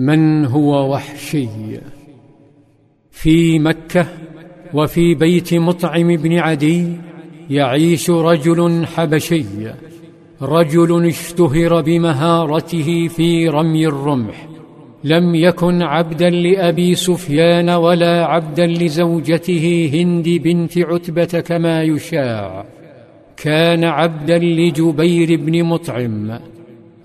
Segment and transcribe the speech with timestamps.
[0.00, 1.48] من هو وحشي
[3.10, 4.06] في مكة
[4.74, 6.86] وفي بيت مطعم بن عدي
[7.50, 9.44] يعيش رجل حبشي
[10.42, 14.48] رجل اشتهر بمهارته في رمي الرمح
[15.04, 22.64] لم يكن عبدا لأبي سفيان ولا عبدا لزوجته هند بنت عتبة كما يشاع
[23.36, 26.38] كان عبدا لجبير بن مطعم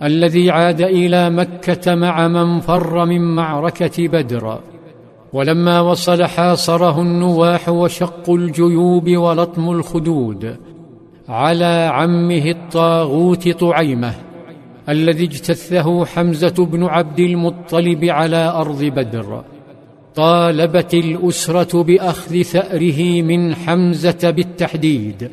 [0.05, 4.59] الذي عاد إلى مكة مع من فر من معركة بدر
[5.33, 10.57] ولما وصل حاصره النواح وشقوا الجيوب ولطم الخدود
[11.29, 14.13] على عمه الطاغوت طعيمة
[14.89, 19.43] الذي اجتثه حمزة بن عبد المطلب على أرض بدر.
[20.15, 25.29] طالبت الأسرة بأخذ ثأره من حمزة بالتحديد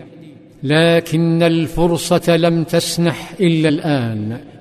[0.63, 4.52] لكن الفرصة لم تسنح إلا الآن.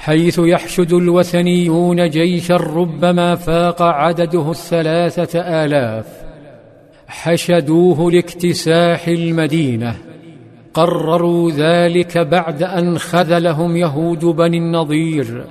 [0.00, 6.06] حيث يحشد الوثنيون جيشا ربما فاق عدده الثلاثة آلاف.
[7.08, 9.96] حشدوه لاكتساح المدينة.
[10.74, 15.44] قرروا ذلك بعد أن خذلهم يهود بني النضير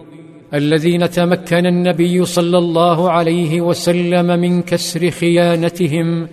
[0.54, 6.28] الذين تمكن النبي صلى الله عليه وسلم من كسر خيانتهم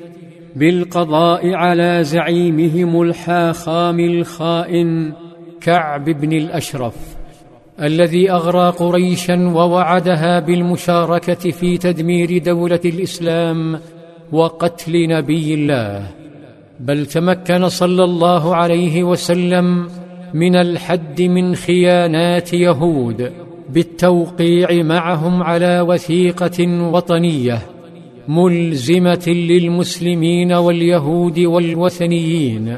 [0.56, 5.12] بالقضاء على زعيمهم الحاخام الخائن
[5.60, 7.16] كعب بن الأشرف.
[7.82, 13.80] الذي أغرى قريشا ووعدها بالمشاركة في تدمير دولة الإسلام
[14.32, 16.06] وقتل نبي الله.
[16.80, 19.88] بل تمكن صلى الله عليه وسلم
[20.34, 23.32] من الحد من خيانات يهود
[23.70, 27.58] بالتوقيع معهم على وثيقة وطنية
[28.28, 32.77] ملزمة للمسلمين واليهود والوثنيين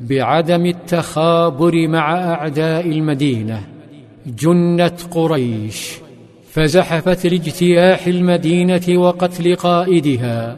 [0.00, 3.73] بعدم التخابر مع أعداء المدينة.
[4.26, 5.92] جنت قريش
[6.50, 10.56] فزحفت لاجتياح المدينة وقتل قائدها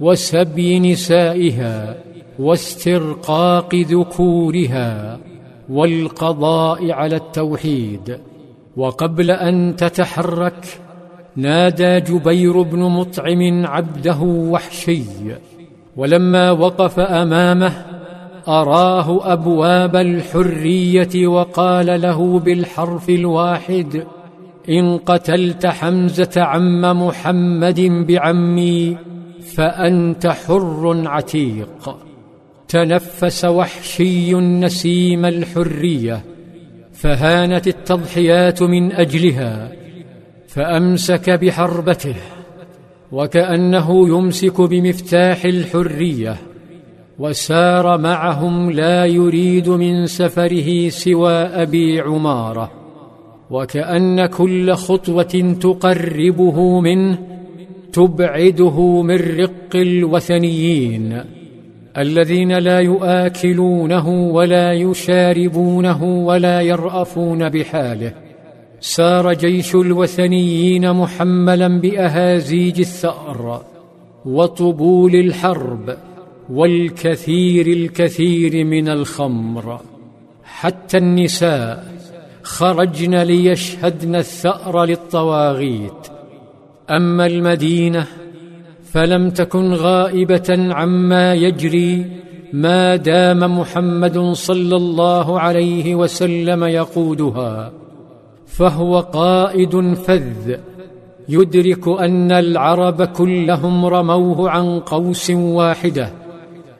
[0.00, 1.96] وسبي نسائها
[2.38, 5.18] واسترقاق ذكورها
[5.68, 8.18] والقضاء على التوحيد.
[8.76, 10.80] وقبل أن تتحرك
[11.36, 15.02] نادى جبير بن مطعم عبده وحشي
[15.96, 17.85] ولما وقف أمامه
[18.48, 24.04] أراه أبواب الحرية وقال له بالحرف الواحد
[24.68, 28.96] إن قتلت حمزة عم محمد بعمي
[29.54, 31.96] فأنت حر عتيق.
[32.68, 36.24] تنفس وحشي نسيم الحرية
[36.92, 39.72] فهانت التضحيات من أجلها
[40.48, 42.16] فأمسك بحربته
[43.12, 46.36] وكأنه يمسك بمفتاح الحرية.
[47.18, 52.70] وسار معهم لا يريد من سفره سوى أبي عمارة
[53.50, 57.18] وكأن كل خطوة تقربه منه
[57.92, 61.22] تبعده من رق الوثنيين
[61.98, 68.12] الذين لا يؤكلونه ولا يشاربونه ولا يرأفون بحاله.
[68.80, 73.62] سار جيش الوثنيين محملا بأهازيج الثأر
[74.26, 75.96] وطبول الحرب
[76.50, 79.80] والكثير الكثير من الخمر.
[80.44, 81.84] حتى النساء
[82.42, 86.06] خرجن ليشهدن الثأر للطواغيت.
[86.90, 88.06] أما المدينة
[88.82, 92.06] فلم تكن غائبة عما يجري
[92.52, 97.72] ما دام محمد صلى الله عليه وسلم يقودها.
[98.46, 100.54] فهو قائد فذ
[101.28, 106.25] يدرك أن العرب كلهم رموه عن قوس واحدة.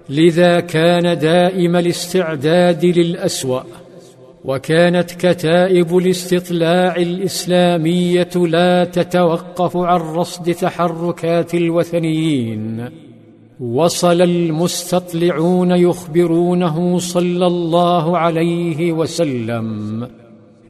[0.09, 3.61] لذا كان دائم الاستعداد للأسوأ
[4.45, 12.89] وكانت كتائب الاستطلاع الإسلامية لا تتوقف عن رصد تحركات الوثنيين.
[13.61, 20.09] وصل المستطلعون يخبرونه صلى الله عليه وسلم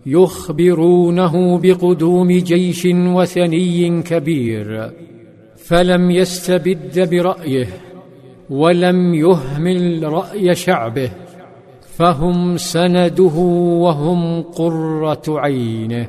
[0.06, 4.90] يخبرونه بقدوم جيش وثني كبير
[5.56, 7.85] فلم يستبد برأيه.
[8.50, 11.10] ولم يهمل رأي شعبه
[11.96, 13.34] فهم سنده
[13.82, 16.08] وهم قرة عينه.